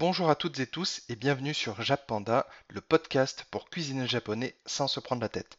Bonjour 0.00 0.30
à 0.30 0.34
toutes 0.34 0.58
et 0.60 0.66
tous 0.66 1.02
et 1.10 1.14
bienvenue 1.14 1.52
sur 1.52 1.82
Japanda, 1.82 2.46
le 2.68 2.80
podcast 2.80 3.44
pour 3.50 3.68
cuisiner 3.68 4.06
japonais 4.06 4.54
sans 4.64 4.88
se 4.88 4.98
prendre 4.98 5.20
la 5.20 5.28
tête. 5.28 5.58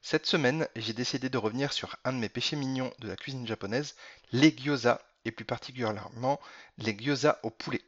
Cette 0.00 0.26
semaine, 0.26 0.68
j'ai 0.76 0.92
décidé 0.92 1.28
de 1.28 1.36
revenir 1.36 1.72
sur 1.72 1.96
un 2.04 2.12
de 2.12 2.18
mes 2.18 2.28
péchés 2.28 2.54
mignons 2.54 2.92
de 3.00 3.08
la 3.08 3.16
cuisine 3.16 3.48
japonaise, 3.48 3.96
les 4.30 4.56
gyoza, 4.56 5.02
et 5.24 5.32
plus 5.32 5.44
particulièrement 5.44 6.38
les 6.78 6.96
gyoza 6.96 7.40
au 7.42 7.50
poulet. 7.50 7.82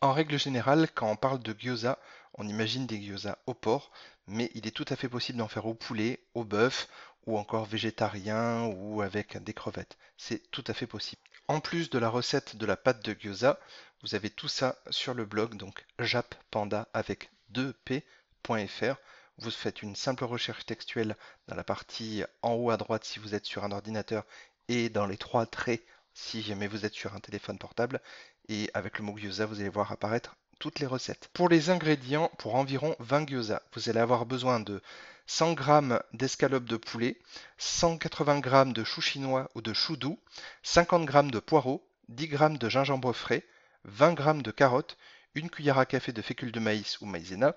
En 0.00 0.12
règle 0.12 0.38
générale, 0.38 0.88
quand 0.94 1.10
on 1.10 1.16
parle 1.16 1.40
de 1.40 1.52
gyoza, 1.52 1.98
on 2.34 2.46
imagine 2.46 2.86
des 2.86 3.02
gyoza 3.02 3.36
au 3.46 3.54
porc, 3.54 3.90
mais 4.28 4.52
il 4.54 4.64
est 4.64 4.70
tout 4.70 4.86
à 4.90 4.94
fait 4.94 5.08
possible 5.08 5.38
d'en 5.38 5.48
faire 5.48 5.66
au 5.66 5.74
poulet, 5.74 6.20
au 6.34 6.44
bœuf, 6.44 6.86
ou 7.26 7.38
encore 7.38 7.66
végétarien 7.66 8.64
ou 8.66 9.02
avec 9.02 9.42
des 9.42 9.54
crevettes. 9.54 9.96
C'est 10.16 10.50
tout 10.50 10.64
à 10.66 10.74
fait 10.74 10.86
possible. 10.86 11.22
En 11.48 11.60
plus 11.60 11.90
de 11.90 11.98
la 11.98 12.08
recette 12.08 12.56
de 12.56 12.66
la 12.66 12.76
pâte 12.76 13.04
de 13.04 13.12
gyoza, 13.12 13.58
vous 14.02 14.14
avez 14.14 14.30
tout 14.30 14.48
ça 14.48 14.78
sur 14.90 15.14
le 15.14 15.24
blog, 15.24 15.56
donc 15.56 15.84
jappanda 15.98 16.88
avec 16.94 17.30
2p.fr. 17.52 18.94
Vous 19.38 19.50
faites 19.50 19.82
une 19.82 19.96
simple 19.96 20.24
recherche 20.24 20.64
textuelle 20.66 21.16
dans 21.48 21.56
la 21.56 21.64
partie 21.64 22.22
en 22.42 22.52
haut 22.54 22.70
à 22.70 22.76
droite 22.76 23.04
si 23.04 23.18
vous 23.18 23.34
êtes 23.34 23.46
sur 23.46 23.64
un 23.64 23.72
ordinateur 23.72 24.24
et 24.68 24.88
dans 24.88 25.06
les 25.06 25.16
trois 25.16 25.46
traits 25.46 25.84
si 26.14 26.42
jamais 26.42 26.68
vous 26.68 26.84
êtes 26.84 26.94
sur 26.94 27.14
un 27.14 27.20
téléphone 27.20 27.58
portable. 27.58 28.00
Et 28.48 28.70
avec 28.74 28.98
le 28.98 29.04
mot 29.04 29.16
gyoza, 29.16 29.46
vous 29.46 29.60
allez 29.60 29.68
voir 29.68 29.92
apparaître 29.92 30.36
toutes 30.60 30.78
les 30.78 30.86
recettes. 30.86 31.28
Pour 31.32 31.48
les 31.48 31.70
ingrédients, 31.70 32.30
pour 32.38 32.54
environ 32.54 32.94
20 33.00 33.28
gyoza, 33.28 33.62
vous 33.74 33.88
allez 33.88 33.98
avoir 33.98 34.26
besoin 34.26 34.60
de 34.60 34.80
100 35.26 35.56
g 35.56 35.98
d'escalope 36.12 36.66
de 36.66 36.76
poulet, 36.76 37.18
180 37.58 38.42
g 38.42 38.72
de 38.72 38.84
chou 38.84 39.00
chinois 39.00 39.50
ou 39.56 39.62
de 39.62 39.72
chou 39.72 39.96
doux, 39.96 40.20
50 40.62 41.10
g 41.10 41.22
de 41.30 41.38
poireaux, 41.40 41.84
10 42.08 42.30
g 42.30 42.48
de 42.58 42.68
gingembre 42.68 43.12
frais, 43.12 43.44
20 43.84 44.18
g 44.18 44.42
de 44.42 44.50
carottes, 44.50 44.96
une 45.34 45.50
cuillère 45.50 45.78
à 45.78 45.86
café 45.86 46.12
de 46.12 46.22
fécule 46.22 46.52
de 46.52 46.60
maïs 46.60 47.00
ou 47.00 47.06
maïzena, 47.06 47.56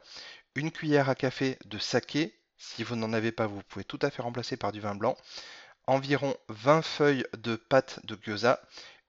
une 0.56 0.72
cuillère 0.72 1.10
à 1.10 1.16
café 1.16 1.58
de 1.66 1.78
saké, 1.78 2.40
si 2.58 2.84
vous 2.84 2.96
n'en 2.96 3.12
avez 3.12 3.32
pas, 3.32 3.48
vous 3.48 3.62
pouvez 3.64 3.84
tout 3.84 4.00
à 4.02 4.10
fait 4.12 4.22
remplacer 4.22 4.56
par 4.56 4.72
du 4.72 4.80
vin 4.80 4.96
blanc, 4.96 5.18
environ 5.88 6.38
20 6.48 6.82
feuilles 6.82 7.26
de 7.38 7.58
pâte 7.58 8.00
de 8.06 8.18
gyoza, 8.24 8.62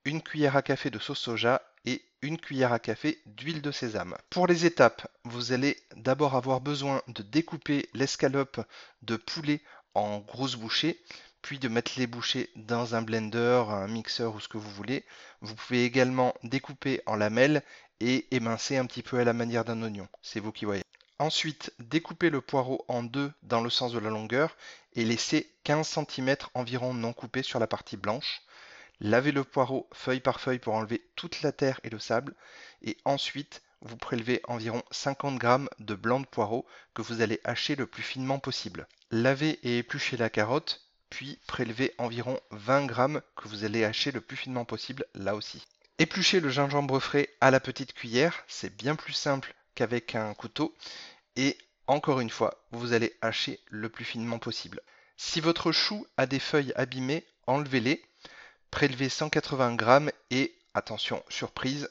une 0.05 0.21
cuillère 0.21 0.55
à 0.55 0.61
café 0.61 0.91
de 0.91 0.99
sauce 0.99 1.19
soja 1.19 1.61
et 1.85 2.03
une 2.21 2.39
cuillère 2.39 2.71
à 2.71 2.79
café 2.79 3.21
d'huile 3.25 3.61
de 3.61 3.71
sésame. 3.71 4.15
Pour 4.29 4.47
les 4.47 4.65
étapes, 4.65 5.07
vous 5.23 5.51
allez 5.51 5.77
d'abord 5.95 6.35
avoir 6.35 6.61
besoin 6.61 7.01
de 7.07 7.23
découper 7.23 7.89
l'escalope 7.93 8.61
de 9.01 9.15
poulet 9.15 9.61
en 9.95 10.19
grosses 10.19 10.55
bouchées, 10.55 11.01
puis 11.41 11.59
de 11.59 11.67
mettre 11.67 11.93
les 11.97 12.07
bouchées 12.07 12.49
dans 12.55 12.95
un 12.95 13.01
blender, 13.01 13.63
un 13.69 13.87
mixeur 13.87 14.35
ou 14.35 14.39
ce 14.39 14.47
que 14.47 14.57
vous 14.57 14.69
voulez. 14.69 15.03
Vous 15.41 15.55
pouvez 15.55 15.85
également 15.85 16.33
découper 16.43 17.01
en 17.05 17.15
lamelles 17.15 17.63
et 17.99 18.27
émincer 18.35 18.77
un 18.77 18.85
petit 18.85 19.03
peu 19.03 19.19
à 19.19 19.23
la 19.23 19.33
manière 19.33 19.65
d'un 19.65 19.81
oignon. 19.81 20.07
C'est 20.21 20.39
vous 20.39 20.51
qui 20.51 20.65
voyez. 20.65 20.83
Ensuite, 21.17 21.71
découpez 21.79 22.29
le 22.29 22.41
poireau 22.41 22.83
en 22.87 23.01
deux 23.03 23.31
dans 23.43 23.61
le 23.61 23.69
sens 23.69 23.93
de 23.93 23.99
la 23.99 24.09
longueur 24.09 24.57
et 24.95 25.05
laissez 25.05 25.49
15 25.63 25.99
cm 26.09 26.35
environ 26.53 26.93
non 26.93 27.13
coupé 27.13 27.41
sur 27.41 27.59
la 27.59 27.67
partie 27.67 27.95
blanche. 27.95 28.41
Lavez 29.01 29.31
le 29.31 29.43
poireau 29.43 29.89
feuille 29.93 30.19
par 30.19 30.39
feuille 30.39 30.59
pour 30.59 30.73
enlever 30.73 31.05
toute 31.15 31.41
la 31.41 31.51
terre 31.51 31.79
et 31.83 31.89
le 31.89 31.99
sable. 31.99 32.33
Et 32.81 32.97
ensuite, 33.05 33.61
vous 33.81 33.97
prélevez 33.97 34.41
environ 34.47 34.83
50 34.91 35.41
g 35.41 35.57
de 35.79 35.95
blanc 35.95 36.19
de 36.19 36.25
poireau 36.25 36.65
que 36.93 37.01
vous 37.01 37.21
allez 37.21 37.39
hacher 37.43 37.75
le 37.75 37.87
plus 37.87 38.03
finement 38.03 38.39
possible. 38.39 38.87
Lavez 39.11 39.59
et 39.63 39.79
épluchez 39.79 40.17
la 40.17 40.29
carotte, 40.29 40.81
puis 41.09 41.39
prélevez 41.47 41.93
environ 41.97 42.39
20 42.51 42.87
g 42.89 43.19
que 43.35 43.47
vous 43.47 43.63
allez 43.63 43.83
hacher 43.83 44.11
le 44.11 44.21
plus 44.21 44.37
finement 44.37 44.65
possible 44.65 45.05
là 45.13 45.35
aussi. 45.35 45.65
Épluchez 45.99 46.39
le 46.39 46.49
gingembre 46.49 46.99
frais 46.99 47.29
à 47.41 47.51
la 47.51 47.59
petite 47.59 47.93
cuillère, 47.93 48.43
c'est 48.47 48.75
bien 48.75 48.95
plus 48.95 49.13
simple 49.13 49.53
qu'avec 49.75 50.15
un 50.15 50.33
couteau. 50.33 50.75
Et 51.35 51.57
encore 51.87 52.19
une 52.19 52.29
fois, 52.29 52.65
vous 52.71 52.93
allez 52.93 53.15
hacher 53.21 53.59
le 53.67 53.89
plus 53.89 54.05
finement 54.05 54.39
possible. 54.39 54.81
Si 55.15 55.39
votre 55.39 55.71
chou 55.71 56.05
a 56.17 56.25
des 56.25 56.39
feuilles 56.39 56.73
abîmées, 56.75 57.25
enlevez-les 57.47 58.03
Prélevez 58.75 59.07
180 59.07 59.77
g 59.77 60.11
et, 60.31 60.53
attention, 60.73 61.23
surprise, 61.29 61.89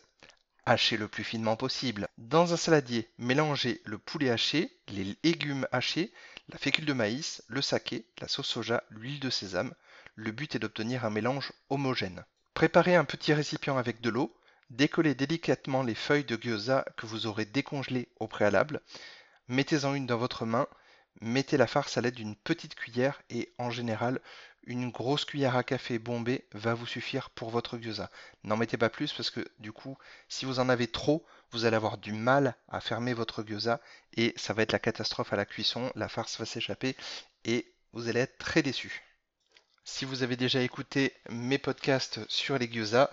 hachez 0.66 0.98
le 0.98 1.08
plus 1.08 1.24
finement 1.24 1.56
possible. 1.56 2.08
Dans 2.18 2.52
un 2.52 2.58
saladier, 2.58 3.08
mélangez 3.16 3.80
le 3.86 3.96
poulet 3.96 4.28
haché, 4.28 4.70
les 4.88 5.16
légumes 5.24 5.66
hachés, 5.72 6.12
la 6.50 6.58
fécule 6.58 6.84
de 6.84 6.92
maïs, 6.92 7.42
le 7.48 7.62
saké, 7.62 8.04
la 8.20 8.28
sauce 8.28 8.48
soja, 8.48 8.84
l'huile 8.90 9.18
de 9.18 9.30
sésame. 9.30 9.72
Le 10.14 10.30
but 10.30 10.54
est 10.54 10.58
d'obtenir 10.58 11.06
un 11.06 11.10
mélange 11.10 11.52
homogène. 11.70 12.22
Préparez 12.52 12.96
un 12.96 13.06
petit 13.06 13.32
récipient 13.32 13.78
avec 13.78 14.02
de 14.02 14.10
l'eau, 14.10 14.36
décollez 14.68 15.14
délicatement 15.14 15.84
les 15.84 15.94
feuilles 15.94 16.24
de 16.24 16.36
gyoza 16.36 16.84
que 16.98 17.06
vous 17.06 17.24
aurez 17.26 17.46
décongelées 17.46 18.10
au 18.20 18.28
préalable, 18.28 18.82
mettez-en 19.48 19.94
une 19.94 20.04
dans 20.04 20.18
votre 20.18 20.44
main, 20.44 20.68
mettez 21.20 21.56
la 21.56 21.66
farce 21.66 21.96
à 21.96 22.00
l'aide 22.00 22.14
d'une 22.14 22.36
petite 22.36 22.74
cuillère 22.74 23.22
et 23.30 23.52
en 23.58 23.70
général 23.70 24.20
une 24.66 24.90
grosse 24.90 25.24
cuillère 25.24 25.56
à 25.56 25.62
café 25.62 25.98
bombée 25.98 26.46
va 26.52 26.74
vous 26.74 26.86
suffire 26.86 27.30
pour 27.30 27.50
votre 27.50 27.76
gyoza. 27.76 28.10
N'en 28.44 28.56
mettez 28.56 28.76
pas 28.76 28.88
plus 28.88 29.12
parce 29.12 29.30
que 29.30 29.46
du 29.58 29.72
coup, 29.72 29.96
si 30.28 30.44
vous 30.44 30.58
en 30.58 30.68
avez 30.68 30.86
trop, 30.86 31.24
vous 31.50 31.64
allez 31.64 31.76
avoir 31.76 31.98
du 31.98 32.12
mal 32.12 32.56
à 32.68 32.80
fermer 32.80 33.14
votre 33.14 33.42
gyoza 33.42 33.80
et 34.16 34.32
ça 34.36 34.54
va 34.54 34.62
être 34.62 34.72
la 34.72 34.78
catastrophe 34.78 35.32
à 35.32 35.36
la 35.36 35.44
cuisson, 35.44 35.92
la 35.94 36.08
farce 36.08 36.38
va 36.38 36.46
s'échapper 36.46 36.96
et 37.44 37.72
vous 37.92 38.08
allez 38.08 38.20
être 38.20 38.38
très 38.38 38.62
déçu. 38.62 39.02
Si 39.84 40.06
vous 40.06 40.22
avez 40.22 40.36
déjà 40.36 40.62
écouté 40.62 41.12
mes 41.28 41.58
podcasts 41.58 42.20
sur 42.30 42.58
les 42.58 42.68
gyoza, 42.68 43.10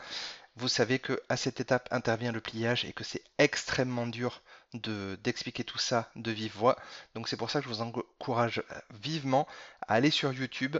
vous 0.61 0.67
savez 0.67 0.99
que 0.99 1.19
à 1.27 1.37
cette 1.37 1.59
étape 1.59 1.87
intervient 1.89 2.31
le 2.31 2.39
pliage 2.39 2.85
et 2.85 2.93
que 2.93 3.03
c'est 3.03 3.23
extrêmement 3.39 4.05
dur 4.05 4.43
d'expliquer 4.75 5.63
tout 5.63 5.79
ça 5.79 6.11
de 6.15 6.29
vive 6.29 6.55
voix. 6.55 6.77
Donc 7.15 7.27
c'est 7.27 7.35
pour 7.35 7.49
ça 7.49 7.59
que 7.59 7.65
je 7.67 7.73
vous 7.73 7.81
encourage 7.81 8.61
vivement 8.91 9.47
à 9.87 9.95
aller 9.95 10.11
sur 10.11 10.31
YouTube 10.31 10.77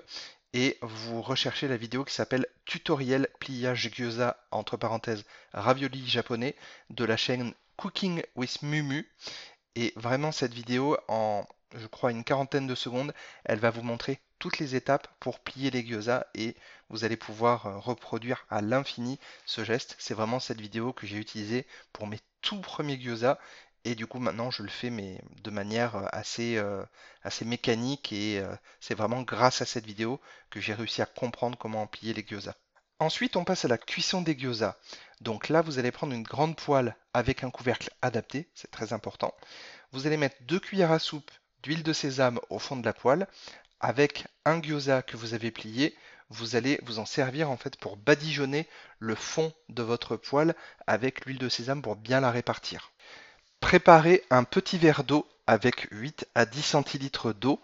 et 0.53 0.77
vous 0.83 1.23
recherchez 1.23 1.67
la 1.67 1.77
vidéo 1.77 2.05
qui 2.05 2.13
s'appelle 2.13 2.45
Tutoriel 2.65 3.27
pliage 3.39 3.89
gyoza 3.91 4.37
entre 4.51 4.77
parenthèses 4.77 5.25
ravioli 5.51 6.07
japonais 6.07 6.55
de 6.91 7.03
la 7.03 7.17
chaîne 7.17 7.51
Cooking 7.75 8.21
with 8.35 8.61
Mumu. 8.61 9.09
Et 9.75 9.93
vraiment 9.95 10.31
cette 10.31 10.53
vidéo 10.53 10.95
en 11.07 11.47
je 11.75 11.87
crois 11.87 12.11
une 12.11 12.23
quarantaine 12.23 12.67
de 12.67 12.75
secondes, 12.75 13.13
elle 13.45 13.59
va 13.59 13.71
vous 13.71 13.81
montrer 13.81 14.19
toutes 14.41 14.57
les 14.57 14.75
étapes 14.75 15.07
pour 15.19 15.39
plier 15.39 15.69
les 15.69 15.85
gyoza 15.85 16.25
et 16.33 16.55
vous 16.89 17.05
allez 17.05 17.15
pouvoir 17.15 17.67
euh, 17.67 17.77
reproduire 17.77 18.43
à 18.49 18.61
l'infini 18.61 19.19
ce 19.45 19.63
geste. 19.63 19.95
C'est 19.99 20.15
vraiment 20.15 20.39
cette 20.39 20.59
vidéo 20.59 20.93
que 20.93 21.05
j'ai 21.05 21.17
utilisée 21.17 21.67
pour 21.93 22.07
mes 22.07 22.19
tout 22.41 22.59
premiers 22.59 22.97
gyoza 22.97 23.39
et 23.85 23.93
du 23.93 24.07
coup, 24.07 24.17
maintenant, 24.17 24.49
je 24.49 24.63
le 24.63 24.69
fais 24.69 24.89
mais 24.89 25.21
de 25.43 25.51
manière 25.51 25.95
euh, 25.95 26.07
assez, 26.11 26.57
euh, 26.57 26.83
assez 27.21 27.45
mécanique 27.45 28.11
et 28.11 28.43
c'est 28.79 28.95
vraiment 28.95 29.21
grâce 29.21 29.61
à 29.61 29.65
cette 29.65 29.85
vidéo 29.85 30.19
que 30.49 30.59
j'ai 30.59 30.73
réussi 30.73 31.03
à 31.03 31.05
comprendre 31.05 31.55
comment 31.55 31.85
plier 31.85 32.15
les 32.15 32.25
gyoza. 32.27 32.55
Ensuite, 32.97 33.35
on 33.35 33.43
passe 33.43 33.65
à 33.65 33.67
la 33.67 33.77
cuisson 33.77 34.23
des 34.23 34.35
gyoza. 34.35 34.79
Donc 35.21 35.49
là, 35.49 35.61
vous 35.61 35.77
allez 35.77 35.91
prendre 35.91 36.13
une 36.13 36.23
grande 36.23 36.55
poêle 36.55 36.95
avec 37.13 37.43
un 37.43 37.51
couvercle 37.51 37.91
adapté, 38.01 38.49
c'est 38.55 38.71
très 38.71 38.91
important. 38.91 39.35
Vous 39.91 40.07
allez 40.07 40.17
mettre 40.17 40.37
deux 40.41 40.59
cuillères 40.59 40.91
à 40.91 40.99
soupe 40.99 41.29
d'huile 41.61 41.83
de 41.83 41.93
sésame 41.93 42.39
au 42.49 42.57
fond 42.57 42.75
de 42.75 42.85
la 42.85 42.93
poêle. 42.93 43.27
Avec 43.83 44.27
un 44.45 44.61
gyoza 44.61 45.01
que 45.01 45.17
vous 45.17 45.33
avez 45.33 45.49
plié, 45.49 45.97
vous 46.29 46.55
allez 46.55 46.79
vous 46.83 46.99
en 46.99 47.05
servir 47.07 47.49
en 47.49 47.57
fait 47.57 47.77
pour 47.77 47.97
badigeonner 47.97 48.67
le 48.99 49.15
fond 49.15 49.51
de 49.69 49.81
votre 49.81 50.17
poêle 50.17 50.53
avec 50.85 51.25
l'huile 51.25 51.39
de 51.39 51.49
sésame 51.49 51.81
pour 51.81 51.95
bien 51.95 52.19
la 52.19 52.29
répartir. 52.29 52.91
Préparez 53.59 54.23
un 54.29 54.43
petit 54.43 54.77
verre 54.77 55.03
d'eau 55.03 55.27
avec 55.47 55.87
8 55.89 56.27
à 56.35 56.45
10 56.45 56.61
centilitres 56.61 57.33
d'eau 57.33 57.59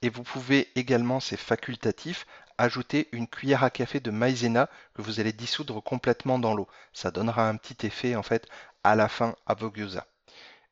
et 0.00 0.08
vous 0.08 0.22
pouvez 0.22 0.68
également, 0.74 1.20
c'est 1.20 1.36
facultatif, 1.36 2.26
ajouter 2.56 3.10
une 3.12 3.28
cuillère 3.28 3.62
à 3.62 3.68
café 3.68 4.00
de 4.00 4.10
maïzena 4.10 4.70
que 4.94 5.02
vous 5.02 5.20
allez 5.20 5.34
dissoudre 5.34 5.82
complètement 5.82 6.38
dans 6.38 6.54
l'eau. 6.54 6.66
Ça 6.94 7.10
donnera 7.10 7.46
un 7.46 7.56
petit 7.56 7.86
effet 7.86 8.16
en 8.16 8.22
fait 8.22 8.48
à 8.84 8.96
la 8.96 9.08
fin 9.08 9.36
à 9.46 9.52
vos 9.52 9.70
gyoza. 9.70 10.06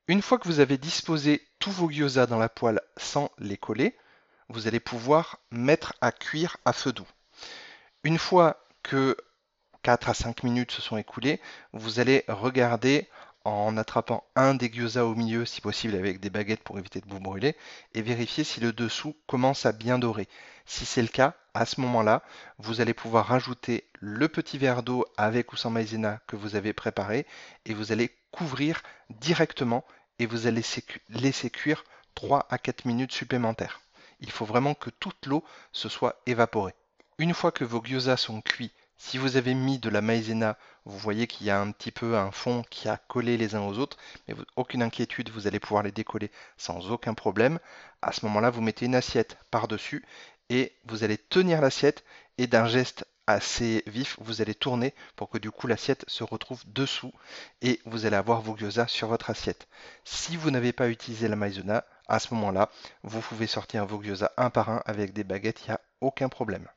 Une 0.09 0.23
fois 0.23 0.39
que 0.39 0.49
vous 0.49 0.61
avez 0.61 0.79
disposé 0.79 1.47
tous 1.59 1.73
vos 1.73 1.91
gyoza 1.91 2.25
dans 2.25 2.39
la 2.39 2.49
poêle 2.49 2.81
sans 2.97 3.31
les 3.39 3.59
coller, 3.59 3.95
vous 4.49 4.67
allez 4.67 4.81
pouvoir 4.81 5.39
mettre 5.51 5.95
à 6.01 6.13
cuire 6.13 6.57
à 6.65 6.73
feu 6.73 6.93
doux. 6.93 7.09
Une 8.05 8.19
fois 8.19 8.65
que 8.83 9.17
4 9.83 10.09
à 10.09 10.15
5 10.15 10.43
minutes 10.43 10.73
se 10.73 10.83
sont 10.83 10.97
écoulées, 10.97 11.41
vous 11.73 12.01
allez 12.01 12.25
regarder 12.29 13.09
en 13.45 13.77
attrapant 13.77 14.25
un 14.35 14.55
des 14.55 14.69
gyoza 14.69 15.07
au 15.07 15.15
milieu, 15.15 15.45
si 15.45 15.61
possible 15.61 15.95
avec 15.95 16.19
des 16.19 16.31
baguettes 16.31 16.65
pour 16.65 16.79
éviter 16.81 17.01
de 17.01 17.09
vous 17.09 17.21
brûler, 17.21 17.57
et 17.95 18.03
vérifier 18.03 18.43
si 18.43 18.59
le 18.59 18.73
dessous 18.73 19.15
commence 19.29 19.67
à 19.67 19.73
bien 19.73 20.01
dorer. 20.01 20.29
Si 20.65 20.85
c'est 20.85 21.03
le 21.03 21.09
cas, 21.09 21.35
à 21.55 21.65
ce 21.65 21.81
moment-là, 21.81 22.25
vous 22.59 22.81
allez 22.81 22.95
pouvoir 22.95 23.27
rajouter 23.27 23.89
le 24.01 24.29
petit 24.29 24.59
verre 24.59 24.83
d'eau 24.83 25.07
avec 25.17 25.53
ou 25.53 25.57
sans 25.57 25.71
maïzena 25.71 26.21
que 26.27 26.35
vous 26.35 26.57
avez 26.57 26.73
préparé, 26.73 27.25
et 27.65 27.75
vous 27.75 27.93
allez 27.93 28.11
couvrir 28.33 28.83
directement, 29.11 29.85
et 30.19 30.27
vous 30.27 30.49
allez 30.49 30.63
laisser 31.09 31.51
cuire 31.51 31.85
3 32.17 32.49
à 32.51 32.59
4 32.59 32.85
minutes 32.85 33.13
supplémentaires. 33.13 33.81
Il 34.21 34.31
faut 34.31 34.45
vraiment 34.45 34.75
que 34.75 34.91
toute 34.91 35.27
l'eau 35.27 35.45
se 35.73 35.89
soit 35.89 36.21
évaporée. 36.27 36.75
Une 37.19 37.35
fois 37.35 37.53
que 37.53 37.65
vos 37.65 37.83
gyoza 37.83 38.17
sont 38.17 38.41
cuits 38.41 38.73
Si 38.99 39.19
vous 39.19 39.37
avez 39.37 39.55
mis 39.55 39.79
de 39.79 39.91
la 39.91 40.01
maïzena, 40.01 40.57
vous 40.87 40.99
voyez 40.99 41.27
qu'il 41.27 41.47
y 41.47 41.51
a 41.51 41.61
un 41.61 41.71
petit 41.71 41.91
peu 41.91 42.17
un 42.17 42.31
fond 42.31 42.63
qui 42.71 42.89
a 42.89 42.97
collé 42.97 43.37
les 43.37 43.55
uns 43.55 43.63
aux 43.63 43.79
autres, 43.79 43.99
mais 44.27 44.35
aucune 44.57 44.83
inquiétude, 44.83 45.31
vous 45.31 45.47
allez 45.47 45.61
pouvoir 45.61 45.83
les 45.83 45.93
décoller 45.93 46.31
sans 46.57 46.91
aucun 46.91 47.13
problème. 47.15 47.59
À 48.01 48.13
ce 48.13 48.25
moment-là, 48.27 48.51
vous 48.51 48.63
mettez 48.63 48.87
une 48.87 48.95
assiette 48.95 49.39
par-dessus 49.51 50.05
et 50.49 50.73
vous 50.87 51.05
allez 51.05 51.19
tenir 51.19 51.61
l'assiette 51.61 52.05
et 52.39 52.47
d'un 52.47 52.67
geste 52.67 53.05
assez 53.27 53.83
vif, 53.87 54.17
vous 54.21 54.41
allez 54.41 54.55
tourner 54.55 54.95
pour 55.17 55.29
que 55.29 55.39
du 55.39 55.51
coup 55.51 55.67
l'assiette 55.67 56.05
se 56.07 56.23
retrouve 56.23 56.63
dessous 56.67 57.13
et 57.61 57.81
vous 57.85 58.07
allez 58.07 58.17
avoir 58.17 58.41
vos 58.41 58.57
gyoza 58.57 58.87
sur 58.87 59.09
votre 59.09 59.31
assiette. 59.31 59.67
Si 60.05 60.37
vous 60.37 60.51
n'avez 60.51 60.73
pas 60.73 60.89
utilisé 60.89 61.27
la 61.27 61.37
maïzena, 61.37 61.85
à 62.09 62.19
ce 62.19 62.33
moment-là, 62.35 62.71
vous 63.03 63.21
pouvez 63.21 63.47
sortir 63.47 63.87
vos 63.87 64.03
gyoza 64.03 64.33
un 64.37 64.51
par 64.51 64.71
un 64.71 64.83
avec 64.87 65.13
des 65.13 65.25
baguettes, 65.25 65.63
il 65.63 65.71
n'y 65.71 65.75
a 65.75 65.81
aucun 66.01 66.29
problème. 66.29 66.69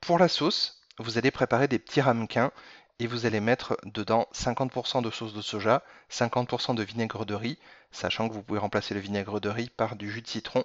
Pour 0.00 0.18
la 0.18 0.28
sauce, 0.28 0.80
vous 0.98 1.18
allez 1.18 1.30
préparer 1.30 1.68
des 1.68 1.78
petits 1.78 2.00
ramequins 2.00 2.52
et 2.98 3.06
vous 3.06 3.24
allez 3.24 3.40
mettre 3.40 3.78
dedans 3.84 4.28
50% 4.34 5.02
de 5.02 5.10
sauce 5.10 5.32
de 5.32 5.40
soja, 5.40 5.82
50% 6.10 6.74
de 6.74 6.82
vinaigre 6.82 7.24
de 7.24 7.34
riz, 7.34 7.58
sachant 7.90 8.28
que 8.28 8.34
vous 8.34 8.42
pouvez 8.42 8.58
remplacer 8.58 8.94
le 8.94 9.00
vinaigre 9.00 9.40
de 9.40 9.48
riz 9.48 9.70
par 9.70 9.96
du 9.96 10.10
jus 10.10 10.22
de 10.22 10.28
citron. 10.28 10.64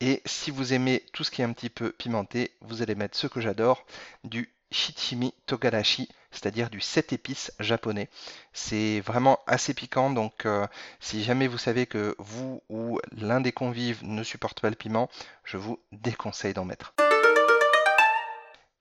Et 0.00 0.22
si 0.24 0.50
vous 0.50 0.72
aimez 0.72 1.04
tout 1.12 1.24
ce 1.24 1.30
qui 1.30 1.42
est 1.42 1.44
un 1.44 1.52
petit 1.52 1.70
peu 1.70 1.90
pimenté, 1.92 2.52
vous 2.60 2.82
allez 2.82 2.94
mettre 2.94 3.16
ce 3.16 3.26
que 3.26 3.40
j'adore, 3.40 3.84
du 4.22 4.54
shichimi 4.70 5.34
togarashi, 5.46 6.08
c'est-à-dire 6.34 6.68
du 6.68 6.80
7 6.80 7.12
épices 7.12 7.52
japonais. 7.60 8.08
C'est 8.52 9.00
vraiment 9.00 9.38
assez 9.46 9.72
piquant, 9.72 10.10
donc 10.10 10.44
euh, 10.44 10.66
si 11.00 11.22
jamais 11.22 11.46
vous 11.46 11.58
savez 11.58 11.86
que 11.86 12.14
vous 12.18 12.62
ou 12.68 13.00
l'un 13.12 13.40
des 13.40 13.52
convives 13.52 14.04
ne 14.04 14.22
supporte 14.22 14.60
pas 14.60 14.70
le 14.70 14.76
piment, 14.76 15.08
je 15.44 15.56
vous 15.56 15.78
déconseille 15.92 16.54
d'en 16.54 16.64
mettre. 16.64 16.94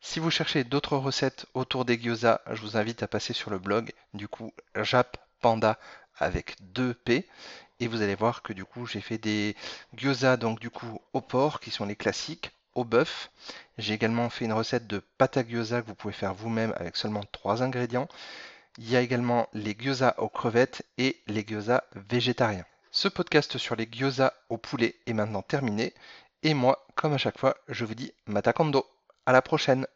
Si 0.01 0.19
vous 0.19 0.31
cherchez 0.31 0.63
d'autres 0.65 0.97
recettes 0.97 1.45
autour 1.53 1.85
des 1.85 1.97
gyoza, 1.97 2.41
je 2.51 2.61
vous 2.61 2.75
invite 2.75 3.03
à 3.03 3.07
passer 3.07 3.31
sur 3.31 3.51
le 3.51 3.59
blog, 3.59 3.93
du 4.13 4.27
coup, 4.27 4.51
Jap 4.75 5.17
Panda 5.39 5.79
avec 6.17 6.55
2 6.73 6.93
P. 6.93 7.27
Et 7.79 7.87
vous 7.87 8.01
allez 8.01 8.15
voir 8.15 8.41
que 8.41 8.53
du 8.53 8.65
coup, 8.65 8.85
j'ai 8.85 9.01
fait 9.01 9.17
des 9.17 9.55
gyoza, 9.93 10.37
donc 10.37 10.59
du 10.59 10.69
coup, 10.69 10.99
au 11.13 11.21
porc, 11.21 11.59
qui 11.59 11.71
sont 11.71 11.85
les 11.85 11.95
classiques, 11.95 12.51
bœuf. 12.75 13.29
J'ai 13.77 13.93
également 13.93 14.29
fait 14.29 14.45
une 14.45 14.53
recette 14.53 14.87
de 14.87 15.01
pâte 15.19 15.37
à 15.37 15.43
gyoza 15.43 15.81
que 15.81 15.87
vous 15.87 15.95
pouvez 15.95 16.13
faire 16.13 16.33
vous-même 16.33 16.73
avec 16.77 16.97
seulement 16.97 17.23
3 17.31 17.61
ingrédients. 17.61 18.07
Il 18.79 18.89
y 18.89 18.95
a 18.95 19.01
également 19.01 19.47
les 19.53 19.75
gyoza 19.75 20.15
aux 20.17 20.29
crevettes 20.29 20.83
et 20.97 21.21
les 21.27 21.45
gyoza 21.45 21.83
végétariens. 21.93 22.65
Ce 22.89 23.07
podcast 23.07 23.57
sur 23.57 23.75
les 23.75 23.87
gyoza 23.91 24.33
au 24.49 24.57
poulet 24.57 24.95
est 25.05 25.13
maintenant 25.13 25.43
terminé. 25.43 25.93
Et 26.41 26.53
moi, 26.55 26.85
comme 26.95 27.13
à 27.13 27.17
chaque 27.17 27.37
fois, 27.37 27.55
je 27.69 27.85
vous 27.85 27.95
dis 27.95 28.11
matakando. 28.25 28.85
À 29.25 29.31
la 29.31 29.41
prochaine 29.41 29.87